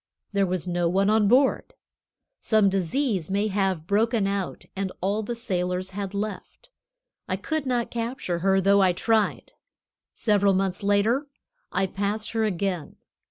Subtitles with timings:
[0.33, 1.75] There was no one on board.
[2.39, 6.71] Some disease may have broken out, and all the sailors had left.
[7.27, 9.51] I could not capture her, though I tried.
[10.15, 11.27] Several months later
[11.71, 12.95] I passed her again.